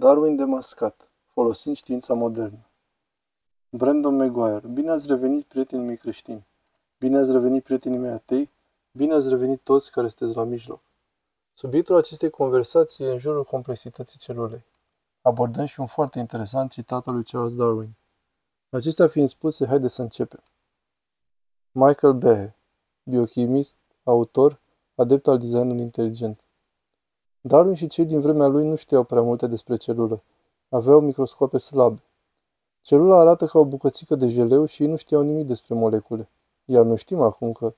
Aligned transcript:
Darwin 0.00 0.36
demascat, 0.36 1.10
folosind 1.26 1.76
știința 1.76 2.14
modernă. 2.14 2.66
Brandon 3.70 4.16
Maguire, 4.16 4.68
bine 4.68 4.90
ați 4.90 5.06
revenit 5.06 5.44
prietenii 5.44 5.86
mei 5.86 5.96
creștini. 5.96 6.46
Bine 6.98 7.18
ați 7.18 7.32
revenit 7.32 7.62
prietenii 7.62 7.98
mei 7.98 8.10
atei. 8.10 8.50
Bine 8.92 9.14
ați 9.14 9.28
revenit 9.28 9.60
toți 9.60 9.90
care 9.90 10.08
sunteți 10.08 10.38
la 10.38 10.44
mijloc. 10.44 10.80
Subiectul 11.52 11.96
acestei 11.96 12.30
conversații 12.30 13.04
e 13.04 13.10
în 13.10 13.18
jurul 13.18 13.44
complexității 13.44 14.18
celulei. 14.18 14.64
Abordăm 15.22 15.64
și 15.64 15.80
un 15.80 15.86
foarte 15.86 16.18
interesant 16.18 16.70
citat 16.70 17.06
al 17.06 17.14
lui 17.14 17.24
Charles 17.24 17.56
Darwin. 17.56 17.94
Acestea 18.70 19.06
fiind 19.06 19.28
spuse, 19.28 19.66
haideți 19.66 19.94
să 19.94 20.02
începem. 20.02 20.42
Michael 21.72 22.12
Behe, 22.12 22.56
biochimist, 23.02 23.76
autor, 24.04 24.60
adept 24.94 25.26
al 25.26 25.38
designului 25.38 25.82
inteligent. 25.82 26.40
Darwin 27.42 27.74
și 27.74 27.86
cei 27.86 28.04
din 28.04 28.20
vremea 28.20 28.46
lui 28.46 28.66
nu 28.66 28.74
știau 28.74 29.04
prea 29.04 29.22
multe 29.22 29.46
despre 29.46 29.76
celulă. 29.76 30.22
Aveau 30.68 31.00
microscope 31.00 31.58
slabe. 31.58 32.02
Celula 32.80 33.18
arată 33.18 33.46
ca 33.46 33.58
o 33.58 33.64
bucățică 33.64 34.14
de 34.14 34.28
jeleu 34.28 34.64
și 34.64 34.82
ei 34.82 34.88
nu 34.88 34.96
știau 34.96 35.22
nimic 35.22 35.46
despre 35.46 35.74
molecule. 35.74 36.30
Iar 36.64 36.84
noi 36.84 36.96
știm 36.96 37.20
acum 37.20 37.52
că 37.52 37.74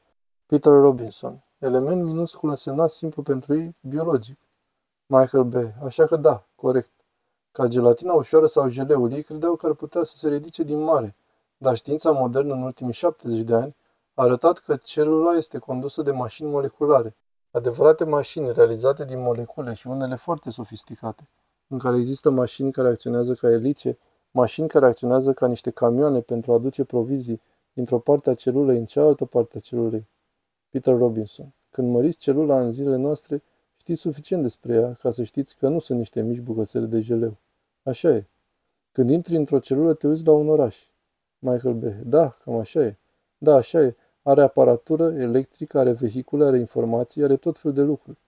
Peter 0.47 0.73
Robinson, 0.73 1.45
element 1.59 2.03
minuscul 2.03 2.49
însemnat 2.49 2.91
simplu 2.91 3.23
pentru 3.23 3.55
ei, 3.55 3.77
biologic. 3.81 4.39
Michael 5.07 5.45
B. 5.45 5.55
Așa 5.85 6.07
că 6.07 6.17
da, 6.17 6.47
corect. 6.55 6.91
Ca 7.53 7.67
gelatina 7.67 8.13
ușoară 8.13 8.47
sau 8.47 8.69
jeleul, 8.69 9.13
ei 9.13 9.23
credeau 9.23 9.55
că 9.55 9.67
ar 9.67 9.75
putea 9.75 10.03
să 10.03 10.17
se 10.17 10.29
ridice 10.29 10.63
din 10.63 10.79
mare, 10.79 11.17
dar 11.57 11.77
știința 11.77 12.11
modernă 12.11 12.55
în 12.55 12.63
ultimii 12.63 12.93
70 12.93 13.41
de 13.41 13.55
ani 13.55 13.77
a 14.15 14.23
arătat 14.23 14.59
că 14.59 14.77
celula 14.77 15.33
este 15.33 15.59
condusă 15.59 16.03
de 16.03 16.11
mașini 16.11 16.51
moleculare, 16.51 17.17
adevărate 17.53 18.05
mașini 18.05 18.53
realizate 18.53 19.05
din 19.05 19.21
molecule 19.21 19.75
și 19.75 19.87
unele 19.87 20.15
foarte 20.15 20.51
sofisticate, 20.51 21.29
în 21.69 21.79
care 21.79 21.97
există 21.97 22.31
mașini 22.31 22.73
care 22.73 22.89
acționează 22.89 23.35
ca 23.35 23.51
elice, 23.51 23.99
mașini 24.31 24.69
care 24.69 24.87
acționează 24.87 25.33
ca 25.33 25.47
niște 25.47 25.71
camioane 25.71 26.21
pentru 26.21 26.53
a 26.53 26.55
aduce 26.55 26.85
provizii 26.85 27.41
dintr-o 27.73 27.99
parte 27.99 28.31
a 28.31 28.35
celulei 28.35 28.79
în 28.79 28.85
cealaltă 28.85 29.25
parte 29.25 29.57
a 29.57 29.61
celulei. 29.61 30.07
Peter 30.71 30.97
Robinson. 30.97 31.55
Când 31.71 31.91
măriți 31.91 32.19
celula 32.19 32.61
în 32.61 32.73
zilele 32.73 32.97
noastre, 32.97 33.43
știți 33.77 34.01
suficient 34.01 34.43
despre 34.43 34.75
ea 34.75 34.93
ca 34.93 35.11
să 35.11 35.23
știți 35.23 35.57
că 35.57 35.69
nu 35.69 35.79
sunt 35.79 35.99
niște 35.99 36.23
mici 36.23 36.41
bucățele 36.41 36.87
de 36.87 37.01
jeleu. 37.01 37.37
Așa 37.83 38.09
e. 38.09 38.27
Când 38.93 39.11
intri 39.11 39.37
într-o 39.37 39.59
celulă, 39.59 39.95
te 39.95 40.07
uiți 40.07 40.27
la 40.27 40.33
un 40.33 40.49
oraș. 40.49 40.87
Michael 41.39 41.75
B. 41.75 41.85
Da, 42.05 42.29
cam 42.45 42.57
așa 42.59 42.81
e. 42.81 42.97
Da, 43.39 43.55
așa 43.55 43.81
e. 43.81 43.97
Are 44.23 44.43
aparatură 44.43 45.13
electrică, 45.13 45.79
are 45.79 45.93
vehicule, 45.93 46.45
are 46.45 46.59
informații, 46.59 47.23
are 47.23 47.37
tot 47.37 47.59
fel 47.59 47.73
de 47.73 47.83
lucruri. 47.83 48.19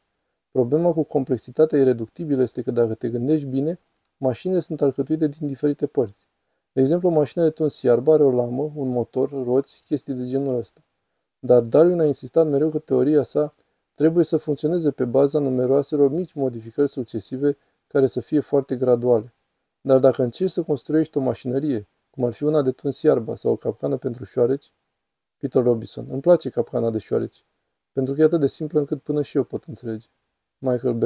Problema 0.51 0.93
cu 0.93 1.03
complexitatea 1.03 1.79
ireductibilă 1.79 2.43
este 2.43 2.63
că 2.63 2.71
dacă 2.71 2.95
te 2.95 3.09
gândești 3.09 3.47
bine, 3.47 3.81
mașinile 4.17 4.61
sunt 4.61 4.81
alcătuite 4.81 5.29
din 5.29 5.47
diferite 5.47 5.87
părți. 5.87 6.29
De 6.73 6.81
exemplu, 6.81 7.09
o 7.09 7.13
mașină 7.13 7.45
de 7.45 7.51
tuns 7.51 7.83
iarbă 7.83 8.13
are 8.13 8.23
o 8.23 8.31
lamă, 8.31 8.73
un 8.75 8.89
motor, 8.89 9.31
roți, 9.31 9.83
chestii 9.87 10.15
de 10.15 10.27
genul 10.27 10.57
ăsta. 10.57 10.81
Dar 11.39 11.63
Darwin 11.63 12.01
a 12.01 12.05
insistat 12.05 12.47
mereu 12.47 12.71
că 12.71 12.79
teoria 12.79 13.23
sa 13.23 13.55
trebuie 13.95 14.25
să 14.25 14.37
funcționeze 14.37 14.91
pe 14.91 15.05
baza 15.05 15.39
numeroaselor 15.39 16.11
mici 16.11 16.33
modificări 16.33 16.89
succesive 16.89 17.57
care 17.87 18.07
să 18.07 18.21
fie 18.21 18.41
foarte 18.41 18.77
graduale. 18.77 19.35
Dar 19.81 19.99
dacă 19.99 20.23
încerci 20.23 20.51
să 20.51 20.63
construiești 20.63 21.17
o 21.19 21.21
mașinărie, 21.21 21.89
cum 22.11 22.25
ar 22.25 22.33
fi 22.33 22.45
una 22.45 22.63
de 22.63 22.71
tuns 22.71 23.03
iarba 23.03 23.35
sau 23.35 23.53
o 23.53 23.57
capcană 23.57 23.97
pentru 23.97 24.25
șoareci, 24.25 24.73
Peter 25.45 25.63
Robinson, 25.63 26.07
îmi 26.11 26.21
place 26.21 26.49
capcana 26.49 26.91
de 26.91 26.99
șoareci, 26.99 27.45
pentru 27.93 28.15
că 28.15 28.21
e 28.21 28.25
atât 28.25 28.41
de 28.41 28.47
simplă 28.47 28.79
încât 28.79 29.03
până 29.03 29.23
și 29.23 29.37
eu 29.37 29.45
pot 29.45 29.65
înțelege. 29.65 30.07
Michael 30.59 30.95
B. 30.95 31.03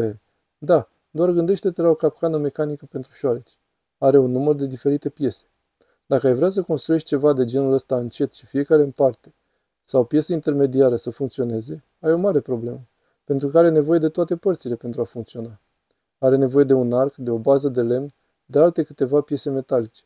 Da, 0.59 0.89
doar 1.11 1.31
gândește-te 1.31 1.83
la 1.83 1.89
o 1.89 1.95
capcană 1.95 2.37
mecanică 2.37 2.87
pentru 2.87 3.13
șoareci. 3.13 3.59
Are 3.99 4.19
un 4.19 4.31
număr 4.31 4.55
de 4.55 4.67
diferite 4.67 5.09
piese. 5.09 5.45
Dacă 6.07 6.27
ai 6.27 6.35
vrea 6.35 6.49
să 6.49 6.63
construiești 6.63 7.09
ceva 7.09 7.33
de 7.33 7.45
genul 7.45 7.73
ăsta 7.73 7.99
încet 7.99 8.33
și 8.33 8.47
fiecare 8.47 8.83
în 8.83 8.91
parte, 8.91 9.35
sau 9.85 10.05
piesă 10.05 10.33
intermediară 10.33 10.97
să 10.97 11.11
funcționeze, 11.11 11.85
ai 12.01 12.13
o 12.13 12.19
mare 12.19 12.41
problemă, 12.41 12.89
pentru 13.25 13.49
că 13.49 13.59
are 13.59 13.69
nevoie 13.69 13.99
de 13.99 14.09
toate 14.09 14.37
părțile 14.37 14.77
pentru 14.77 15.01
a 15.01 15.05
funcționa. 15.05 15.61
Are 16.19 16.37
nevoie 16.37 16.65
de 16.65 16.73
un 16.73 16.93
arc, 16.93 17.17
de 17.17 17.31
o 17.31 17.39
bază 17.39 17.69
de 17.69 17.83
lemn, 17.83 18.13
de 18.47 18.59
alte 18.59 18.83
câteva 18.83 19.21
piese 19.21 19.51
metalice. 19.51 20.03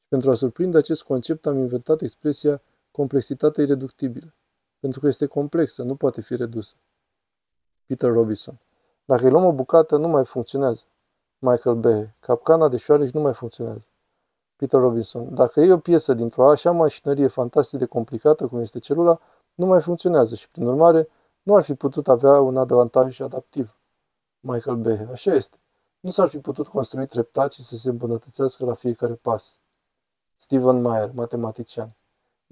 Și 0.00 0.06
pentru 0.08 0.30
a 0.30 0.34
surprinde 0.34 0.76
acest 0.76 1.02
concept 1.02 1.46
am 1.46 1.56
inventat 1.58 2.00
expresia 2.00 2.62
complexitate 3.00 3.62
ireductibilă, 3.62 4.34
pentru 4.80 5.00
că 5.00 5.06
este 5.06 5.26
complexă, 5.26 5.82
nu 5.82 5.96
poate 5.96 6.20
fi 6.20 6.36
redusă. 6.36 6.74
Peter 7.86 8.12
Robinson 8.12 8.60
Dacă 9.04 9.24
îi 9.24 9.30
luăm 9.30 9.44
o 9.44 9.52
bucată, 9.52 9.96
nu 9.96 10.08
mai 10.08 10.24
funcționează. 10.24 10.84
Michael 11.38 11.76
B. 11.76 11.86
Capcana 12.20 12.68
de 12.68 12.76
șoareci 12.76 13.10
nu 13.10 13.20
mai 13.20 13.34
funcționează. 13.34 13.86
Peter 14.56 14.80
Robinson. 14.80 15.34
Dacă 15.34 15.60
e 15.60 15.72
o 15.72 15.78
piesă 15.78 16.14
dintr-o 16.14 16.50
așa 16.50 16.70
mașinărie 16.70 17.26
fantastic 17.26 17.78
de 17.78 17.86
complicată 17.86 18.46
cum 18.46 18.60
este 18.60 18.78
celula, 18.78 19.20
nu 19.54 19.66
mai 19.66 19.80
funcționează 19.80 20.34
și, 20.34 20.50
prin 20.50 20.66
urmare, 20.66 21.08
nu 21.42 21.54
ar 21.56 21.62
fi 21.62 21.74
putut 21.74 22.08
avea 22.08 22.40
un 22.40 22.56
avantaj 22.56 23.20
adaptiv. 23.20 23.78
Michael 24.40 24.76
B. 24.76 24.86
Așa 25.12 25.32
este. 25.34 25.56
Nu 26.00 26.10
s-ar 26.10 26.28
fi 26.28 26.38
putut 26.38 26.66
construi 26.68 27.06
treptat 27.06 27.52
și 27.52 27.62
să 27.62 27.76
se 27.76 27.88
îmbunătățească 27.88 28.64
la 28.64 28.74
fiecare 28.74 29.14
pas. 29.14 29.58
Steven 30.36 30.80
Mayer, 30.80 31.10
matematician. 31.14 31.94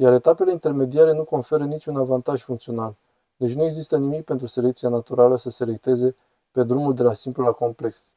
Iar 0.00 0.12
etapele 0.12 0.52
intermediare 0.52 1.12
nu 1.12 1.24
conferă 1.24 1.64
niciun 1.64 1.96
avantaj 1.96 2.42
funcțional. 2.42 2.96
Deci 3.36 3.54
nu 3.54 3.64
există 3.64 3.96
nimic 3.96 4.24
pentru 4.24 4.46
selecția 4.46 4.88
naturală 4.88 5.36
să 5.36 5.50
selecteze 5.50 6.14
pe 6.50 6.62
drumul 6.62 6.94
de 6.94 7.02
la 7.02 7.14
simplu 7.14 7.44
la 7.44 7.50
complex. 7.50 8.12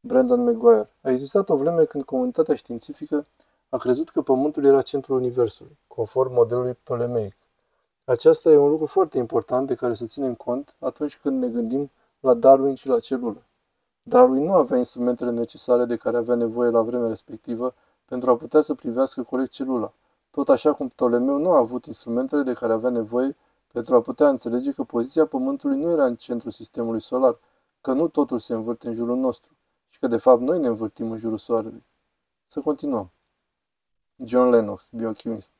Brandon 0.00 0.44
Maguire. 0.44 0.88
A 1.00 1.10
existat 1.10 1.48
o 1.48 1.56
vreme 1.56 1.84
când 1.84 2.04
comunitatea 2.04 2.54
științifică 2.54 3.24
a 3.68 3.76
crezut 3.76 4.10
că 4.10 4.22
Pământul 4.22 4.64
era 4.64 4.82
centrul 4.82 5.16
Universului, 5.16 5.78
conform 5.86 6.32
modelului 6.32 6.74
ptolemeic. 6.74 7.34
Aceasta 8.04 8.50
e 8.50 8.56
un 8.56 8.70
lucru 8.70 8.86
foarte 8.86 9.18
important 9.18 9.66
de 9.66 9.74
care 9.74 9.94
să 9.94 10.06
ținem 10.06 10.34
cont 10.34 10.74
atunci 10.78 11.18
când 11.18 11.42
ne 11.42 11.48
gândim 11.48 11.90
la 12.20 12.34
Darwin 12.34 12.74
și 12.74 12.88
la 12.88 13.00
celulă. 13.00 13.42
Darwin 14.02 14.44
nu 14.44 14.52
avea 14.52 14.78
instrumentele 14.78 15.30
necesare 15.30 15.84
de 15.84 15.96
care 15.96 16.16
avea 16.16 16.34
nevoie 16.34 16.70
la 16.70 16.82
vremea 16.82 17.08
respectivă 17.08 17.74
pentru 18.04 18.30
a 18.30 18.36
putea 18.36 18.60
să 18.60 18.74
privească 18.74 19.22
corect 19.22 19.50
celula, 19.50 19.92
tot 20.36 20.48
așa 20.48 20.72
cum 20.74 20.88
Ptolemeu 20.88 21.38
nu 21.38 21.50
a 21.50 21.58
avut 21.58 21.84
instrumentele 21.84 22.42
de 22.42 22.52
care 22.52 22.72
avea 22.72 22.90
nevoie 22.90 23.36
pentru 23.72 23.94
a 23.94 24.00
putea 24.00 24.28
înțelege 24.28 24.72
că 24.72 24.84
poziția 24.84 25.26
Pământului 25.26 25.78
nu 25.78 25.90
era 25.90 26.04
în 26.04 26.16
centrul 26.16 26.50
sistemului 26.50 27.00
solar, 27.00 27.38
că 27.80 27.92
nu 27.92 28.08
totul 28.08 28.38
se 28.38 28.54
învârte 28.54 28.88
în 28.88 28.94
jurul 28.94 29.16
nostru 29.16 29.56
și 29.88 29.98
că 29.98 30.06
de 30.06 30.16
fapt 30.16 30.40
noi 30.40 30.58
ne 30.58 30.66
învârtim 30.66 31.10
în 31.10 31.18
jurul 31.18 31.38
soarelui. 31.38 31.84
Să 32.46 32.60
continuăm. 32.60 33.10
John 34.24 34.48
Lennox, 34.48 34.90
biochimist. 34.92 35.52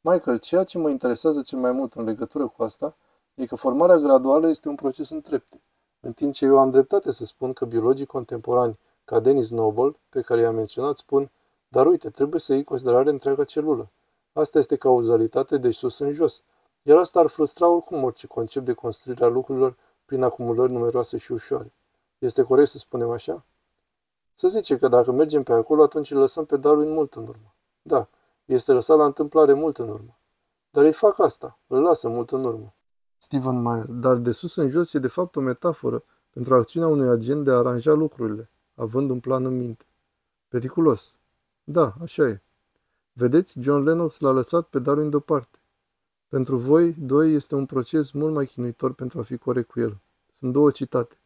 Michael, 0.00 0.38
ceea 0.38 0.64
ce 0.64 0.78
mă 0.78 0.88
interesează 0.88 1.42
cel 1.42 1.58
mai 1.58 1.72
mult 1.72 1.94
în 1.94 2.04
legătură 2.04 2.46
cu 2.46 2.62
asta 2.62 2.96
e 3.34 3.46
că 3.46 3.56
formarea 3.56 3.98
graduală 3.98 4.48
este 4.48 4.68
un 4.68 4.74
proces 4.74 5.10
în 5.10 5.20
trepte, 5.20 5.60
în 6.00 6.12
timp 6.12 6.34
ce 6.34 6.44
eu 6.44 6.58
am 6.58 6.70
dreptate 6.70 7.12
să 7.12 7.24
spun 7.24 7.52
că 7.52 7.64
biologii 7.64 8.06
contemporani, 8.06 8.78
ca 9.04 9.20
Denis 9.20 9.50
Noble, 9.50 9.96
pe 10.08 10.20
care 10.20 10.40
i-am 10.40 10.54
menționat, 10.54 10.96
spun, 10.96 11.30
dar 11.68 11.86
uite, 11.86 12.10
trebuie 12.10 12.40
să 12.40 12.52
iei 12.52 12.64
considerare 12.64 13.10
întreaga 13.10 13.44
celulă. 13.44 13.90
Asta 14.40 14.58
este 14.58 14.76
cauzalitate 14.76 15.58
de 15.58 15.70
sus 15.70 15.98
în 15.98 16.12
jos, 16.12 16.42
iar 16.82 16.96
asta 16.96 17.20
ar 17.20 17.26
frustra 17.26 17.68
oricum 17.68 18.02
orice 18.02 18.26
concept 18.26 18.64
de 18.64 18.72
construire 18.72 19.24
a 19.24 19.28
lucrurilor 19.28 19.76
prin 20.04 20.22
acumulări 20.22 20.72
numeroase 20.72 21.18
și 21.18 21.32
ușoare. 21.32 21.72
Este 22.18 22.42
corect 22.42 22.68
să 22.68 22.78
spunem 22.78 23.10
așa? 23.10 23.44
Să 24.34 24.48
zice 24.48 24.78
că 24.78 24.88
dacă 24.88 25.12
mergem 25.12 25.42
pe 25.42 25.52
acolo, 25.52 25.82
atunci 25.82 26.10
îl 26.10 26.18
lăsăm 26.18 26.44
pe 26.44 26.56
Darwin 26.56 26.92
mult 26.92 27.14
în 27.14 27.22
urmă. 27.22 27.54
Da, 27.82 28.08
este 28.44 28.72
lăsat 28.72 28.96
la 28.96 29.04
întâmplare 29.04 29.52
mult 29.52 29.78
în 29.78 29.88
urmă. 29.88 30.18
Dar 30.70 30.84
ei 30.84 30.92
fac 30.92 31.18
asta, 31.18 31.58
îl 31.66 31.82
lasă 31.82 32.08
mult 32.08 32.30
în 32.30 32.44
urmă. 32.44 32.74
Steven 33.18 33.62
Meyer, 33.62 33.86
dar 33.86 34.16
de 34.16 34.32
sus 34.32 34.56
în 34.56 34.68
jos 34.68 34.92
e 34.92 34.98
de 34.98 35.08
fapt 35.08 35.36
o 35.36 35.40
metaforă 35.40 36.04
pentru 36.30 36.54
acțiunea 36.54 36.88
unui 36.88 37.08
agent 37.08 37.44
de 37.44 37.50
a 37.50 37.56
aranja 37.56 37.92
lucrurile, 37.92 38.50
având 38.74 39.10
un 39.10 39.20
plan 39.20 39.44
în 39.44 39.56
minte. 39.56 39.84
Periculos. 40.48 41.18
Da, 41.64 41.94
așa 42.00 42.22
e. 42.22 42.42
Vedeți, 43.20 43.60
John 43.60 43.82
Lennox 43.82 44.18
l-a 44.18 44.30
lăsat 44.30 44.68
pe 44.68 44.78
Darwin 44.78 45.10
deoparte. 45.10 45.58
Pentru 46.28 46.56
voi, 46.56 46.92
doi, 46.92 47.32
este 47.32 47.54
un 47.54 47.66
proces 47.66 48.10
mult 48.10 48.34
mai 48.34 48.46
chinuitor 48.46 48.92
pentru 48.92 49.18
a 49.18 49.22
fi 49.22 49.36
corect 49.36 49.68
cu 49.68 49.80
el. 49.80 50.00
Sunt 50.32 50.52
două 50.52 50.70
citate. 50.70 51.20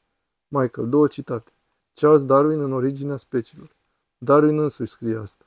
Michael, 0.48 0.88
două 0.88 1.06
citate. 1.06 1.52
Charles 1.94 2.24
Darwin 2.24 2.60
în 2.60 2.72
originea 2.72 3.16
speciilor. 3.16 3.76
Darwin 4.18 4.58
însuși 4.58 4.90
scrie 4.90 5.16
asta. 5.16 5.44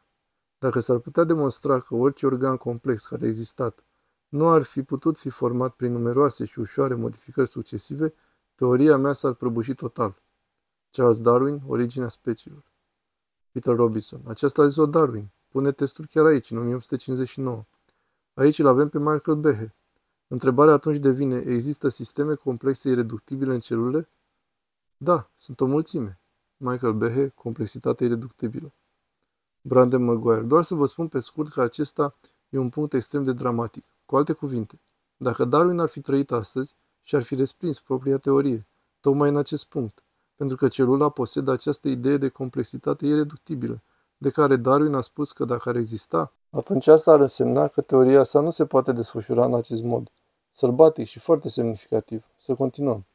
Dacă 0.58 0.80
s-ar 0.80 0.98
putea 0.98 1.24
demonstra 1.24 1.80
că 1.80 1.96
orice 1.96 2.26
organ 2.26 2.58
complex 2.58 3.06
care 3.06 3.26
a 3.26 3.28
existat 3.28 3.84
nu 4.30 4.48
ar 4.48 4.64
fi 4.64 4.84
putut 4.84 5.18
fi 5.18 5.30
format 5.30 5.76
prin 5.76 5.92
numeroase 5.92 6.46
și 6.46 6.60
ușoare 6.60 6.94
modificări 6.94 7.50
succesive, 7.50 8.14
teoria 8.56 8.98
mea 8.98 9.14
s-ar 9.14 9.34
prăbuși 9.34 9.74
total. 9.74 10.22
Charles 10.92 11.22
Darwin, 11.22 11.62
originea 11.68 12.10
speciilor. 12.10 12.64
Peter 13.52 13.76
Robinson. 13.76 14.22
Aceasta 14.28 14.62
a 14.62 14.68
zis-o 14.68 14.86
Darwin. 14.86 15.32
Pune 15.48 15.72
testul 15.72 16.06
chiar 16.06 16.26
aici, 16.26 16.52
în 16.52 16.58
1859. 16.58 17.66
Aici 18.34 18.60
îl 18.60 18.68
avem 18.68 18.90
pe 18.90 18.98
Michael 18.98 19.38
Behe. 19.38 19.76
Întrebarea 20.28 20.74
atunci 20.74 20.98
devine, 20.98 21.38
există 21.38 21.90
sisteme 21.90 22.34
complexe 22.34 22.90
ireductibile 22.90 23.54
în 23.54 23.60
celule? 23.60 24.10
Da, 24.98 25.32
sunt 25.36 25.62
o 25.62 25.66
mulțime. 25.66 26.20
Michael 26.58 26.94
Behe, 26.94 27.28
Complexitate 27.28 28.04
ireductibilă. 28.04 28.74
Brandon 29.62 30.04
Maguire. 30.04 30.42
Doar 30.42 30.64
să 30.64 30.76
vă 30.76 30.86
spun 30.86 31.08
pe 31.08 31.20
scurt 31.20 31.52
că 31.52 31.62
acesta 31.62 32.16
e 32.50 32.58
un 32.58 32.70
punct 32.70 32.94
extrem 32.94 33.24
de 33.24 33.34
dramatic. 33.34 33.86
Cu 34.06 34.16
alte 34.16 34.34
cuvinte, 34.34 34.80
dacă 35.18 35.46
Darwin 35.46 35.80
ar 35.80 35.88
fi 35.88 36.02
trăit 36.02 36.32
astăzi 36.32 36.76
și 37.02 37.16
ar 37.16 37.24
fi 37.24 37.36
respins 37.36 37.80
propria 37.80 38.18
teorie, 38.18 38.68
tocmai 39.00 39.30
în 39.30 39.38
acest 39.38 39.66
punct, 39.66 40.04
pentru 40.36 40.58
că 40.58 40.68
celula 40.68 41.10
posedă 41.10 41.52
această 41.52 41.90
idee 41.90 42.18
de 42.18 42.30
complexitate 42.30 43.06
ireductibilă, 43.06 43.82
de 44.18 44.30
care 44.30 44.56
Darwin 44.56 44.94
a 44.94 45.02
spus 45.02 45.32
că 45.32 45.46
dacă 45.46 45.70
ar 45.70 45.76
exista, 45.76 46.34
atunci 46.50 46.88
asta 46.88 47.12
ar 47.12 47.20
însemna 47.20 47.68
că 47.68 47.82
teoria 47.82 48.24
sa 48.24 48.40
nu 48.40 48.50
se 48.50 48.66
poate 48.66 48.92
desfășura 48.92 49.46
în 49.46 49.56
acest 49.56 49.84
mod, 49.84 50.12
sălbatic 50.52 51.08
și 51.08 51.20
foarte 51.20 51.50
semnificativ. 51.50 52.26
Să 52.38 52.56
continuăm. 52.56 53.06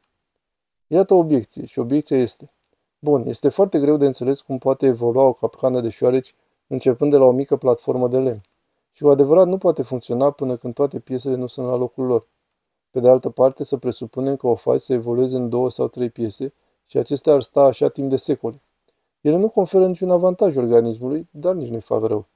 Iată 0.87 1.13
o 1.13 1.17
obiecție 1.17 1.65
și 1.65 1.79
obiecția 1.79 2.17
este. 2.17 2.51
Bun, 2.99 3.27
este 3.27 3.49
foarte 3.49 3.79
greu 3.79 3.97
de 3.97 4.05
înțeles 4.05 4.41
cum 4.41 4.57
poate 4.57 4.85
evolua 4.85 5.23
o 5.23 5.33
capcană 5.33 5.81
de 5.81 5.89
șoareci 5.89 6.35
începând 6.67 7.11
de 7.11 7.17
la 7.17 7.25
o 7.25 7.31
mică 7.31 7.55
platformă 7.55 8.07
de 8.07 8.17
lemn. 8.19 8.41
Și 8.91 9.01
cu 9.03 9.09
adevărat 9.09 9.47
nu 9.47 9.57
poate 9.57 9.83
funcționa 9.83 10.31
până 10.31 10.55
când 10.55 10.73
toate 10.73 10.99
piesele 10.99 11.35
nu 11.35 11.47
sunt 11.47 11.67
la 11.67 11.75
locul 11.75 12.05
lor. 12.05 12.27
Pe 12.91 12.99
de 12.99 13.09
altă 13.09 13.29
parte, 13.29 13.63
să 13.63 13.77
presupunem 13.77 14.35
că 14.35 14.47
o 14.47 14.55
faci 14.55 14.81
să 14.81 14.93
evolueze 14.93 15.35
în 15.35 15.49
două 15.49 15.69
sau 15.69 15.87
trei 15.87 16.09
piese 16.09 16.53
și 16.85 16.97
acestea 16.97 17.33
ar 17.33 17.41
sta 17.41 17.61
așa 17.61 17.87
timp 17.87 18.09
de 18.09 18.17
secole. 18.17 18.61
Ele 19.23 19.37
nu 19.37 19.49
conferă 19.49 19.87
niciun 19.87 20.09
avantaj 20.09 20.55
organismului, 20.55 21.27
dar 21.31 21.53
nici 21.53 21.69
nu-i 21.69 21.81
fac 21.81 22.03
rău. 22.03 22.27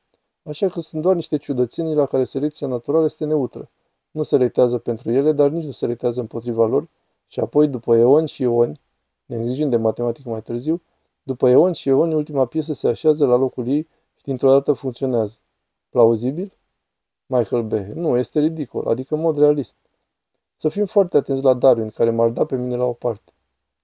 Așa 0.44 0.68
că 0.68 0.80
sunt 0.80 1.01
doar 1.01 1.16
niște 1.16 1.38
ciudățenii 1.38 1.95
la 1.95 2.06
care 2.06 2.24
selecția 2.24 2.68
naturală 2.68 3.06
este 3.06 3.25
neutră. 3.25 3.69
Nu 4.12 4.24
selectează 4.24 4.78
pentru 4.78 5.12
ele, 5.12 5.31
dar 5.31 5.50
nici 5.50 5.66
nu 5.66 5.72
selectează 5.72 6.19
împotriva 6.19 6.66
lor 6.66 6.88
și 7.28 7.39
apoi, 7.39 7.68
după 7.68 7.95
eoni 7.95 8.28
și 8.28 8.44
eoni, 8.44 8.80
ne 9.25 9.36
îngrijim 9.36 9.69
de 9.69 9.78
matematică 9.78 10.30
mai 10.30 10.42
târziu, 10.42 10.81
după 11.24 11.50
eoni 11.50 11.75
și 11.75 11.89
eoni, 11.89 12.13
ultima 12.13 12.45
piesă 12.45 12.74
se 12.74 12.88
așează 12.88 13.25
la 13.25 13.36
locul 13.36 13.68
ei 13.68 13.88
și 14.16 14.24
dintr-o 14.24 14.50
dată 14.50 14.74
funcționează. 14.74 15.38
Plauzibil? 15.90 16.54
Michael 17.25 17.63
Behe. 17.63 17.94
Nu, 17.94 18.18
este 18.18 18.40
ridicol, 18.40 18.88
adică 18.88 19.16
în 19.16 19.22
mod 19.22 19.38
realist. 19.38 19.75
Să 20.56 20.69
fim 20.69 20.86
foarte 20.86 21.18
atenți 21.18 21.44
la 21.44 21.54
Darwin, 21.54 21.90
care 21.90 22.10
m-ar 22.10 22.30
da 22.30 22.45
pe 22.45 22.56
mine 22.56 22.75
la 22.75 22.83
o 22.83 22.94
parte. 22.94 23.31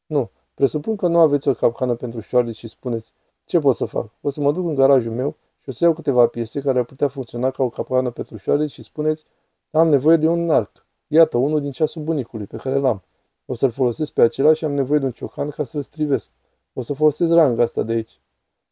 Nu, 0.05 0.29
presupun 0.53 0.95
că 0.95 1.07
nu 1.07 1.19
aveți 1.19 1.47
o 1.47 1.53
capcană 1.53 1.95
pentru 1.95 2.19
șoareci 2.19 2.57
și 2.57 2.67
spuneți, 2.67 3.13
ce 3.45 3.59
pot 3.59 3.75
să 3.75 3.85
fac? 3.85 4.09
O 4.21 4.29
să 4.29 4.41
mă 4.41 4.51
duc 4.51 4.67
în 4.67 4.75
garajul 4.75 5.13
meu 5.13 5.35
și 5.61 5.69
o 5.69 5.71
să 5.71 5.83
iau 5.83 5.93
câteva 5.93 6.27
piese 6.27 6.61
care 6.61 6.79
ar 6.79 6.85
putea 6.85 7.07
funcționa 7.07 7.51
ca 7.51 7.63
o 7.63 7.69
capcană 7.69 8.11
pentru 8.11 8.37
șoareci 8.37 8.71
și 8.71 8.83
spuneți, 8.83 9.25
am 9.71 9.87
nevoie 9.87 10.17
de 10.17 10.27
un 10.27 10.49
arc. 10.49 10.85
Iată, 11.07 11.37
unul 11.37 11.61
din 11.61 11.71
ceasul 11.71 12.01
bunicului 12.01 12.45
pe 12.45 12.57
care 12.57 12.75
l-am. 12.75 13.03
O 13.45 13.53
să-l 13.53 13.71
folosesc 13.71 14.11
pe 14.11 14.21
acela 14.21 14.53
și 14.53 14.65
am 14.65 14.73
nevoie 14.73 14.99
de 14.99 15.05
un 15.05 15.11
ciocan 15.11 15.49
ca 15.49 15.63
să-l 15.63 15.81
strivesc. 15.81 16.31
O 16.73 16.81
să 16.81 16.93
folosesc 16.93 17.33
ranga 17.33 17.63
asta 17.63 17.83
de 17.83 17.93
aici. 17.93 18.19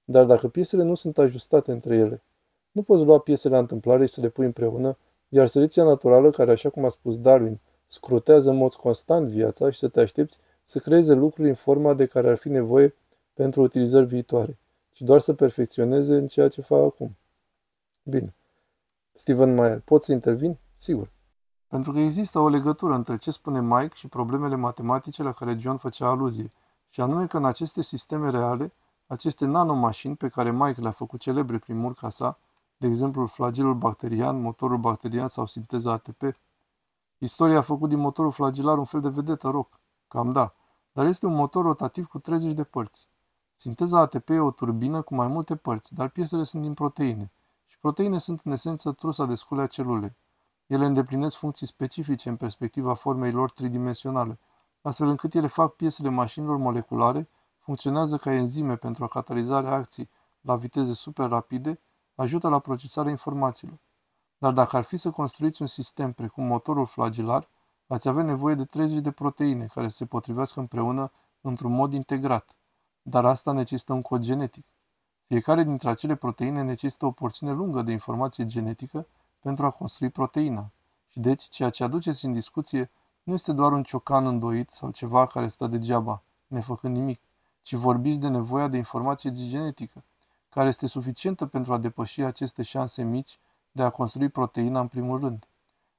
Dar 0.04 0.25
dacă 0.25 0.48
piesele 0.48 0.84
nu 0.84 0.95
sunt 0.95 1.18
ajustate 1.18 1.72
între 1.72 1.95
ele, 1.95 2.24
nu 2.72 2.81
poți 2.81 3.04
lua 3.04 3.19
piesele 3.19 3.54
la 3.54 3.60
întâmplare 3.60 4.06
și 4.06 4.13
să 4.13 4.22
le 4.22 4.30
pui 4.30 4.45
împreună, 4.45 4.98
iar 5.30 5.48
selecția 5.48 5.84
naturală, 5.84 6.30
care, 6.30 6.51
așa 6.51 6.69
cum 6.69 6.86
a 6.86 6.89
spus 6.89 7.18
Darwin, 7.19 7.60
scrutează 7.86 8.50
în 8.50 8.56
mod 8.56 8.74
constant 8.74 9.27
viața 9.27 9.69
și 9.69 9.80
să 9.80 9.88
te 9.88 10.00
aștepți 10.00 10.38
să 10.71 10.79
creeze 10.79 11.13
lucruri 11.13 11.47
în 11.50 11.56
forma 11.56 11.94
de 11.94 12.06
care 12.06 12.29
ar 12.29 12.38
fi 12.38 12.50
nevoie 12.50 12.95
pentru 13.33 13.62
utilizări 13.62 14.06
viitoare, 14.06 14.59
ci 14.91 15.01
doar 15.01 15.19
să 15.19 15.33
perfecționeze 15.33 16.15
în 16.15 16.27
ceea 16.27 16.47
ce 16.47 16.62
fac 16.62 16.83
acum. 16.83 17.18
Bine. 18.03 18.35
Steven 19.13 19.53
Mayer, 19.53 19.79
pot 19.79 20.03
să 20.03 20.12
intervin? 20.12 20.57
Sigur. 20.75 21.12
Pentru 21.68 21.91
că 21.91 22.00
există 22.00 22.39
o 22.39 22.50
legătură 22.50 22.94
între 22.94 23.18
ce 23.18 23.31
spune 23.31 23.62
Mike 23.62 23.95
și 23.95 24.07
problemele 24.07 24.56
matematice 24.56 25.23
la 25.23 25.31
care 25.31 25.57
John 25.57 25.75
făcea 25.75 26.07
aluzie, 26.07 26.50
și 26.89 27.01
anume 27.01 27.27
că 27.27 27.38
în 27.38 27.45
aceste 27.45 27.81
sisteme 27.81 28.29
reale, 28.29 28.74
aceste 29.07 29.45
nanomașini 29.45 30.15
pe 30.15 30.27
care 30.27 30.51
Mike 30.51 30.81
le-a 30.81 30.91
făcut 30.91 31.19
celebre 31.19 31.57
prin 31.57 31.77
murca 31.77 32.09
sa, 32.09 32.39
de 32.77 32.88
exemplu 32.88 33.25
flagelul 33.25 33.75
bacterian, 33.75 34.41
motorul 34.41 34.77
bacterian 34.77 35.27
sau 35.27 35.45
sinteza 35.45 35.91
ATP, 35.91 36.21
istoria 37.17 37.57
a 37.57 37.62
făcut 37.62 37.89
din 37.89 38.00
motorul 38.00 38.31
flagelar 38.31 38.77
un 38.77 38.85
fel 38.85 39.01
de 39.01 39.09
vedetă 39.09 39.47
rock. 39.50 39.79
Cam 40.07 40.31
da, 40.31 40.51
dar 40.91 41.05
este 41.05 41.25
un 41.25 41.33
motor 41.33 41.63
rotativ 41.63 42.05
cu 42.05 42.19
30 42.19 42.53
de 42.53 42.63
părți. 42.63 43.07
Sinteza 43.55 43.99
ATP 43.99 44.29
e 44.29 44.39
o 44.39 44.51
turbină 44.51 45.01
cu 45.01 45.15
mai 45.15 45.27
multe 45.27 45.55
părți, 45.55 45.93
dar 45.93 46.09
piesele 46.09 46.43
sunt 46.43 46.61
din 46.61 46.73
proteine. 46.73 47.31
Și 47.67 47.79
proteine 47.79 48.17
sunt 48.17 48.41
în 48.43 48.51
esență 48.51 48.91
trusa 48.91 49.25
de 49.25 49.35
scule 49.35 49.61
a 49.61 49.67
celulei. 49.67 50.15
Ele 50.67 50.85
îndeplinesc 50.85 51.35
funcții 51.35 51.67
specifice 51.67 52.29
în 52.29 52.35
perspectiva 52.35 52.93
formei 52.93 53.31
lor 53.31 53.51
tridimensionale, 53.51 54.39
astfel 54.81 55.07
încât 55.07 55.33
ele 55.33 55.47
fac 55.47 55.73
piesele 55.73 56.09
mașinilor 56.09 56.57
moleculare, 56.57 57.29
funcționează 57.59 58.17
ca 58.17 58.33
enzime 58.33 58.75
pentru 58.75 59.03
a 59.03 59.07
cataliza 59.07 59.59
reacții 59.59 60.09
la 60.41 60.55
viteze 60.55 60.93
super 60.93 61.29
rapide, 61.29 61.79
ajută 62.15 62.49
la 62.49 62.59
procesarea 62.59 63.11
informațiilor. 63.11 63.79
Dar 64.38 64.53
dacă 64.53 64.77
ar 64.77 64.83
fi 64.83 64.97
să 64.97 65.09
construiți 65.09 65.61
un 65.61 65.67
sistem 65.67 66.11
precum 66.11 66.45
motorul 66.45 66.85
flagelar, 66.85 67.47
ați 67.93 68.07
avea 68.07 68.23
nevoie 68.23 68.55
de 68.55 68.65
30 68.65 68.99
de 68.99 69.11
proteine 69.11 69.65
care 69.65 69.88
se 69.88 70.05
potrivească 70.05 70.59
împreună 70.59 71.11
într-un 71.41 71.71
mod 71.71 71.93
integrat. 71.93 72.55
Dar 73.01 73.25
asta 73.25 73.51
necesită 73.51 73.93
un 73.93 74.01
cod 74.01 74.21
genetic. 74.21 74.65
Fiecare 75.27 75.63
dintre 75.63 75.89
acele 75.89 76.15
proteine 76.15 76.61
necesită 76.61 77.05
o 77.05 77.11
porțiune 77.11 77.53
lungă 77.53 77.81
de 77.81 77.91
informație 77.91 78.45
genetică 78.45 79.07
pentru 79.39 79.65
a 79.65 79.69
construi 79.69 80.09
proteina. 80.09 80.71
Și 81.07 81.19
deci, 81.19 81.43
ceea 81.43 81.69
ce 81.69 81.83
aduceți 81.83 82.25
în 82.25 82.33
discuție 82.33 82.89
nu 83.23 83.33
este 83.33 83.53
doar 83.53 83.71
un 83.71 83.83
ciocan 83.83 84.25
îndoit 84.25 84.69
sau 84.69 84.91
ceva 84.91 85.27
care 85.27 85.47
stă 85.47 85.67
degeaba, 85.67 86.21
nefăcând 86.47 86.95
nimic, 86.95 87.21
ci 87.61 87.73
vorbiți 87.73 88.19
de 88.19 88.27
nevoia 88.27 88.67
de 88.67 88.77
informație 88.77 89.31
genetică, 89.31 90.03
care 90.49 90.67
este 90.67 90.88
suficientă 90.88 91.45
pentru 91.45 91.73
a 91.73 91.77
depăși 91.77 92.21
aceste 92.21 92.63
șanse 92.63 93.03
mici 93.03 93.39
de 93.71 93.83
a 93.83 93.89
construi 93.89 94.29
proteina 94.29 94.79
în 94.79 94.88
primul 94.88 95.19
rând. 95.19 95.47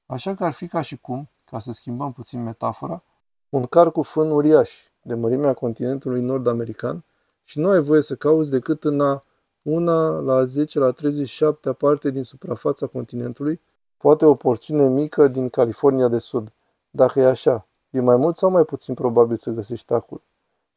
Așa 0.05 0.35
că 0.35 0.45
ar 0.45 0.51
fi 0.51 0.67
ca 0.67 0.81
și 0.81 0.97
cum, 0.97 1.29
ca 1.53 1.59
să 1.59 1.71
schimbăm 1.71 2.11
puțin 2.11 2.43
metafora, 2.43 3.03
un 3.49 3.63
car 3.63 3.91
cu 3.91 4.01
fân 4.01 4.31
uriaș, 4.31 4.71
de 5.01 5.13
mărimea 5.13 5.53
continentului 5.53 6.21
nord-american, 6.21 7.03
și 7.43 7.59
nu 7.59 7.69
ai 7.69 7.81
voie 7.81 8.01
să 8.01 8.15
cauți 8.15 8.49
decât 8.49 8.83
în 8.83 9.01
a 9.01 9.23
una 9.61 10.19
la 10.19 10.45
10 10.45 10.79
la 10.79 10.91
37 10.91 11.73
parte 11.73 12.09
din 12.09 12.23
suprafața 12.23 12.87
continentului, 12.87 13.61
poate 13.97 14.25
o 14.25 14.35
porțiune 14.35 14.89
mică 14.89 15.27
din 15.27 15.49
California 15.49 16.07
de 16.07 16.17
Sud. 16.17 16.51
Dacă 16.89 17.19
e 17.19 17.25
așa, 17.25 17.67
e 17.89 17.99
mai 17.99 18.15
mult 18.15 18.35
sau 18.35 18.49
mai 18.49 18.63
puțin 18.63 18.93
probabil 18.93 19.35
să 19.35 19.51
găsești 19.51 19.93
acul? 19.93 20.21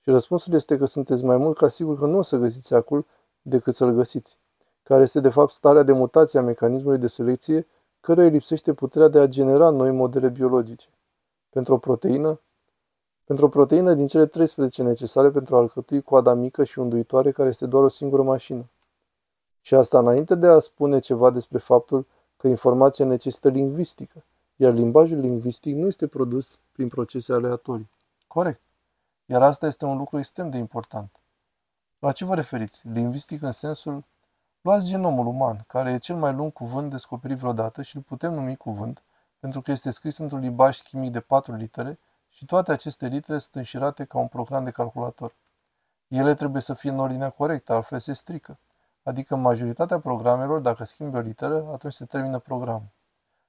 Și 0.00 0.10
răspunsul 0.10 0.54
este 0.54 0.76
că 0.76 0.86
sunteți 0.86 1.24
mai 1.24 1.36
mult 1.36 1.56
ca 1.56 1.68
sigur 1.68 1.98
că 1.98 2.06
nu 2.06 2.18
o 2.18 2.22
să 2.22 2.36
găsiți 2.36 2.74
acul 2.74 3.06
decât 3.42 3.74
să-l 3.74 3.90
găsiți, 3.90 4.38
care 4.82 5.02
este 5.02 5.20
de 5.20 5.30
fapt 5.30 5.52
starea 5.52 5.82
de 5.82 5.92
mutație 5.92 6.38
a 6.38 6.42
mecanismului 6.42 6.98
de 6.98 7.06
selecție 7.06 7.66
căruia 8.06 8.26
îi 8.26 8.32
lipsește 8.32 8.74
puterea 8.74 9.08
de 9.08 9.18
a 9.18 9.26
genera 9.26 9.70
noi 9.70 9.90
modele 9.90 10.28
biologice. 10.28 10.88
Pentru 11.50 11.74
o 11.74 11.78
proteină, 11.78 12.40
pentru 13.24 13.44
o 13.44 13.48
proteină 13.48 13.94
din 13.94 14.06
cele 14.06 14.26
13 14.26 14.82
necesare 14.82 15.30
pentru 15.30 15.56
a 15.56 15.58
alcătui 15.58 16.02
coada 16.02 16.34
mică 16.34 16.64
și 16.64 16.78
unduitoare 16.78 17.32
care 17.32 17.48
este 17.48 17.66
doar 17.66 17.82
o 17.82 17.88
singură 17.88 18.22
mașină. 18.22 18.68
Și 19.60 19.74
asta 19.74 19.98
înainte 19.98 20.34
de 20.34 20.46
a 20.46 20.58
spune 20.58 20.98
ceva 20.98 21.30
despre 21.30 21.58
faptul 21.58 22.06
că 22.36 22.48
informația 22.48 23.04
necesită 23.04 23.48
lingvistică, 23.48 24.24
iar 24.56 24.72
limbajul 24.72 25.18
lingvistic 25.18 25.74
nu 25.74 25.86
este 25.86 26.06
produs 26.06 26.60
prin 26.72 26.88
procese 26.88 27.32
aleatorii. 27.32 27.90
Corect. 28.26 28.60
Iar 29.24 29.42
asta 29.42 29.66
este 29.66 29.84
un 29.84 29.96
lucru 29.96 30.18
extrem 30.18 30.50
de 30.50 30.56
important. 30.56 31.10
La 31.98 32.12
ce 32.12 32.24
vă 32.24 32.34
referiți? 32.34 32.88
Lingvistic 32.88 33.42
în 33.42 33.52
sensul... 33.52 34.04
Luați 34.66 34.88
genomul 34.88 35.26
uman, 35.26 35.64
care 35.66 35.90
e 35.90 35.98
cel 35.98 36.16
mai 36.16 36.32
lung 36.32 36.52
cuvânt 36.52 36.90
descoperit 36.90 37.36
vreodată 37.36 37.82
și 37.82 37.96
îl 37.96 38.02
putem 38.02 38.32
numi 38.32 38.56
cuvânt, 38.56 39.02
pentru 39.38 39.62
că 39.62 39.70
este 39.70 39.90
scris 39.90 40.18
într-un 40.18 40.40
limbaj 40.40 40.80
chimic 40.80 41.12
de 41.12 41.20
patru 41.20 41.54
litere 41.54 41.98
și 42.30 42.44
toate 42.44 42.72
aceste 42.72 43.06
litere 43.06 43.38
sunt 43.38 43.54
înșirate 43.54 44.04
ca 44.04 44.18
un 44.18 44.26
program 44.26 44.64
de 44.64 44.70
calculator. 44.70 45.34
Ele 46.08 46.34
trebuie 46.34 46.62
să 46.62 46.74
fie 46.74 46.90
în 46.90 46.98
ordinea 46.98 47.30
corectă, 47.30 47.72
altfel 47.72 47.98
se 47.98 48.12
strică. 48.12 48.58
Adică 49.02 49.36
majoritatea 49.36 49.98
programelor, 49.98 50.60
dacă 50.60 50.84
schimbi 50.84 51.16
o 51.16 51.20
literă, 51.20 51.68
atunci 51.72 51.92
se 51.92 52.04
termină 52.04 52.38
programul. 52.38 52.88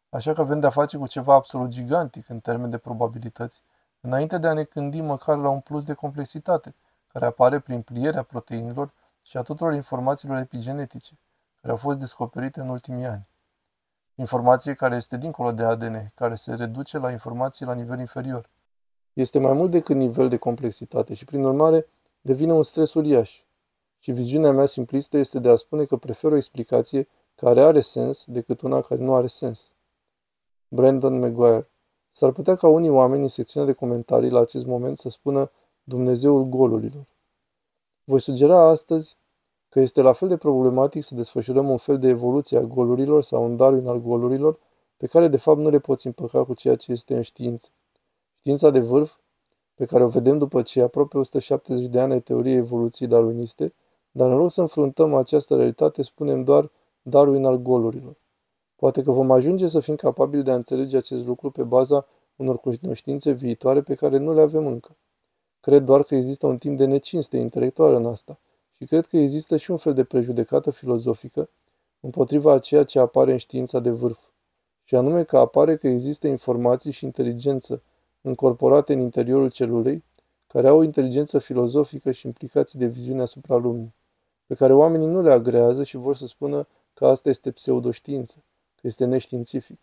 Așa 0.10 0.34
că 0.34 0.42
avem 0.42 0.60
de-a 0.60 0.70
face 0.70 0.98
cu 0.98 1.08
ceva 1.08 1.34
absolut 1.34 1.70
gigantic 1.70 2.30
în 2.30 2.40
termen 2.40 2.70
de 2.70 2.78
probabilități, 2.78 3.62
înainte 4.02 4.38
de 4.38 4.48
a 4.48 4.54
ne 4.54 4.64
gândi 4.64 5.02
măcar 5.02 5.38
la 5.38 5.50
un 5.50 5.60
plus 5.60 5.86
de 5.86 5.94
complexitate, 5.94 6.76
care 7.08 7.26
apare 7.26 7.60
prin 7.60 7.82
plierea 7.82 8.24
proteinilor 8.24 8.92
și 9.28 9.38
a 9.38 9.42
tuturor 9.42 9.74
informațiilor 9.74 10.38
epigenetice, 10.38 11.20
care 11.62 11.72
au 11.72 11.78
fost 11.78 12.00
descoperite 12.00 12.60
în 12.60 12.70
ultimii 12.70 13.06
ani. 13.06 13.28
Informație 14.16 14.74
care 14.74 14.96
este 14.96 15.18
dincolo 15.18 15.52
de 15.52 15.64
ADN, 15.64 16.12
care 16.16 16.36
se 16.36 16.54
reduce 16.56 16.98
la 16.98 17.12
informații 17.12 17.66
la 17.66 17.74
nivel 17.74 18.00
inferior. 18.00 18.50
Este 19.14 19.40
mai 19.40 19.54
mult 19.54 19.72
decât 19.72 19.96
nivel 19.96 20.30
de 20.30 20.38
complexitate 20.38 21.14
și, 21.14 21.26
prin 21.26 21.44
urmare, 21.44 21.88
devine 22.22 22.54
un 22.54 22.64
stres 22.64 22.94
uriaș, 22.94 23.44
și 24.00 24.12
viziunea 24.12 24.52
mea 24.52 24.66
simplistă 24.66 25.18
este 25.18 25.40
de 25.40 25.50
a 25.50 25.56
spune 25.56 25.86
că 25.86 25.98
prefer 25.98 26.32
o 26.32 26.36
explicație 26.36 27.08
care 27.36 27.62
are 27.62 27.82
sens 27.82 28.26
decât 28.26 28.62
una 28.62 28.82
care 28.82 29.02
nu 29.02 29.14
are 29.14 29.28
sens. 29.28 29.72
Brandon 30.68 31.20
Maguire 31.20 31.70
S-ar 32.12 32.32
putea 32.32 32.56
ca 32.56 32.68
unii 32.68 32.90
oameni 32.90 33.22
în 33.22 33.28
secțiunea 33.28 33.70
de 33.70 33.76
comentarii 33.76 34.30
la 34.30 34.40
acest 34.40 34.66
moment 34.66 34.98
să 34.98 35.10
spună 35.10 35.52
Dumnezeul 35.84 36.44
golurilor. 36.44 37.17
Voi 38.10 38.20
sugera 38.20 38.58
astăzi 38.58 39.18
că 39.70 39.80
este 39.80 40.02
la 40.02 40.14
fel 40.14 40.28
de 40.28 40.38
problematic 40.38 41.04
să 41.04 41.16
desfășurăm 41.16 41.70
un 41.70 41.78
fel 41.78 42.00
de 42.00 42.08
evoluție 42.08 42.58
a 42.58 42.62
golurilor 42.62 43.24
sau 43.24 43.44
un 43.44 43.56
Darwin 43.56 43.88
al 43.88 44.02
golurilor, 44.02 44.60
pe 44.98 45.08
care 45.08 45.28
de 45.28 45.38
fapt 45.38 45.60
nu 45.60 45.70
le 45.70 45.80
poți 45.80 46.06
împăca 46.06 46.44
cu 46.44 46.54
ceea 46.54 46.76
ce 46.76 46.92
este 46.92 47.16
în 47.16 47.22
știință. 47.22 47.70
Știința 48.40 48.70
de 48.70 48.80
vârf, 48.80 49.16
pe 49.76 49.86
care 49.86 50.04
o 50.04 50.08
vedem 50.08 50.38
după 50.38 50.62
ce 50.62 50.82
aproape 50.82 51.18
170 51.18 51.88
de 51.88 52.00
ani 52.00 52.14
ai 52.14 52.22
teoriei 52.22 52.56
evoluției 52.56 53.08
darwiniste, 53.08 53.74
dar 54.12 54.30
în 54.30 54.38
loc 54.38 54.52
să 54.52 54.62
înfruntăm 54.62 55.14
această 55.14 55.56
realitate, 55.56 56.02
spunem 56.02 56.44
doar 56.44 56.72
Darwin 57.02 57.46
al 57.46 57.58
golurilor. 57.58 58.16
Poate 58.76 59.02
că 59.02 59.12
vom 59.12 59.32
ajunge 59.32 59.68
să 59.68 59.80
fim 59.80 59.96
capabili 59.96 60.44
de 60.44 60.52
a 60.52 60.56
înțelege 60.56 60.98
acest 60.98 61.26
lucru 61.26 61.52
pe 61.52 61.64
baza 61.64 62.08
unor 62.36 62.60
cunoștințe 62.60 63.32
viitoare 63.32 63.82
pe 63.82 63.96
care 63.96 64.18
nu 64.18 64.34
le 64.34 64.42
avem 64.42 64.68
încă. 64.68 64.96
Cred 65.60 65.84
doar 65.84 66.04
că 66.04 66.16
există 66.16 66.48
un 66.48 66.58
timp 66.58 66.78
de 66.78 66.86
necinste 66.86 67.38
intelectuală 67.38 67.98
în 67.98 68.06
asta 68.06 68.40
și 68.78 68.86
cred 68.86 69.06
că 69.06 69.18
există 69.18 69.58
și 69.58 69.72
un 69.72 69.78
fel 69.78 69.94
de 69.94 70.04
prejudecată 70.04 70.72
filozofică 70.72 71.50
împotriva 72.00 72.52
a 72.52 72.60
ceea 72.60 72.84
ce 72.84 73.00
apare 73.00 73.32
în 73.32 73.38
știința 73.38 73.80
de 73.80 73.90
vârf, 73.90 74.20
și 74.84 74.96
anume 74.96 75.24
că 75.24 75.38
apare 75.38 75.76
că 75.76 75.88
există 75.88 76.28
informații 76.28 76.92
și 76.92 77.06
inteligență 77.06 77.82
încorporate 78.22 78.94
în 78.94 79.00
interiorul 79.00 79.52
celulei, 79.52 80.04
care 80.48 80.68
au 80.68 80.78
o 80.78 80.84
inteligență 80.84 81.40
filozofică 81.40 82.12
și 82.12 82.26
implicații 82.26 82.80
de 82.80 82.86
viziune 82.86 83.22
asupra 83.22 83.56
lumii, 83.56 83.94
pe 84.46 84.56
care 84.56 84.74
oamenii 84.74 85.08
nu 85.08 85.22
le 85.22 85.32
agrează 85.32 85.84
și 85.84 85.98
vor 85.98 86.16
să 86.16 86.28
spună 86.28 86.68
că 86.94 87.08
asta 87.08 87.30
este 87.30 87.52
pseudoștiință, 87.52 88.44
că 88.76 88.88
este 88.88 89.06
neștiințific. 89.06 89.80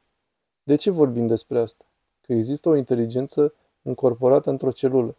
De 0.62 0.74
ce 0.74 0.90
vorbim 0.90 1.26
despre 1.26 1.58
asta? 1.58 1.84
Că 2.20 2.32
există 2.32 2.68
o 2.68 2.76
inteligență 2.76 3.54
încorporată 3.82 4.50
într-o 4.50 4.70
celulă. 4.70 5.16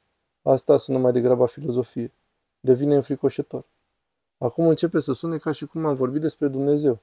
Asta 0.48 0.78
sună 0.78 0.98
mai 0.98 1.12
degrabă 1.12 1.44
a 1.44 1.46
filozofie. 1.46 2.12
Devine 2.60 2.96
înfricoșător. 2.96 3.66
Acum 4.38 4.68
începe 4.68 5.00
să 5.00 5.14
sune 5.14 5.38
ca 5.38 5.52
și 5.52 5.66
cum 5.66 5.86
am 5.86 5.96
vorbit 5.96 6.22
despre 6.22 6.48
Dumnezeu. 6.48 7.00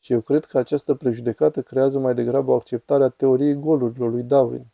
Și 0.00 0.12
eu 0.12 0.20
cred 0.20 0.44
că 0.44 0.58
această 0.58 0.94
prejudecată 0.94 1.62
creează 1.62 1.98
mai 1.98 2.14
degrabă 2.14 2.50
o 2.50 2.54
acceptare 2.54 3.04
a 3.04 3.08
teoriei 3.08 3.54
golurilor 3.54 4.10
lui 4.10 4.22
Darwin. 4.22 4.66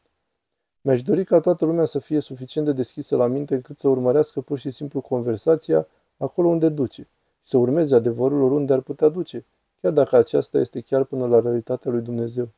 Mi-aș 0.80 1.02
dori 1.02 1.24
ca 1.24 1.40
toată 1.40 1.64
lumea 1.64 1.84
să 1.84 1.98
fie 1.98 2.20
suficient 2.20 2.66
de 2.66 2.72
deschisă 2.72 3.16
la 3.16 3.26
minte 3.26 3.54
încât 3.54 3.78
să 3.78 3.88
urmărească 3.88 4.40
pur 4.40 4.58
și 4.58 4.70
simplu 4.70 5.00
conversația 5.00 5.86
acolo 6.16 6.48
unde 6.48 6.68
duce 6.68 7.02
și 7.42 7.48
să 7.48 7.56
urmeze 7.56 7.94
adevărul 7.94 8.42
oriunde 8.42 8.72
ar 8.72 8.80
putea 8.80 9.08
duce, 9.08 9.44
chiar 9.80 9.92
dacă 9.92 10.16
aceasta 10.16 10.58
este 10.58 10.80
chiar 10.80 11.04
până 11.04 11.26
la 11.26 11.40
realitatea 11.40 11.90
lui 11.90 12.00
Dumnezeu. 12.00 12.48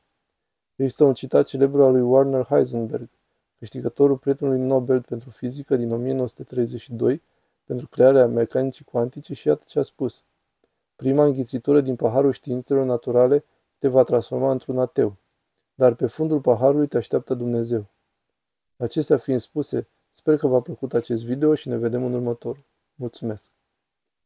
Există 0.77 1.05
un 1.05 1.15
citat 1.15 1.47
celebru 1.47 1.85
al 1.85 1.93
lui 1.93 2.03
Warner 2.03 2.45
Heisenberg, 2.45 3.09
câștigătorul 3.65 4.17
prietenului 4.17 4.61
Nobel 4.61 5.03
pentru 5.03 5.31
fizică 5.31 5.77
din 5.77 5.93
1932, 5.93 7.23
pentru 7.65 7.89
crearea 7.89 8.27
mecanicii 8.27 8.85
cuantice 8.85 9.35
și 9.35 9.49
iată 9.49 9.65
ce 9.67 9.79
a 9.79 9.83
spus. 9.83 10.25
Prima 10.97 11.25
înghițitură 11.25 11.81
din 11.81 11.97
paharul 11.97 12.33
științelor 12.33 12.85
naturale 12.85 13.45
te 13.79 13.89
va 13.89 14.03
transforma 14.03 14.51
într-un 14.51 14.79
ateu, 14.79 15.17
dar 15.75 15.95
pe 15.95 16.07
fundul 16.07 16.41
paharului 16.41 16.87
te 16.87 16.97
așteaptă 16.97 17.35
Dumnezeu. 17.35 17.87
Acestea 18.77 19.17
fiind 19.17 19.41
spuse, 19.41 19.89
sper 20.11 20.37
că 20.37 20.47
v-a 20.47 20.61
plăcut 20.61 20.95
acest 20.95 21.25
video 21.25 21.55
și 21.55 21.69
ne 21.69 21.77
vedem 21.77 22.05
în 22.05 22.15
următorul. 22.15 22.65
Mulțumesc! 22.95 23.51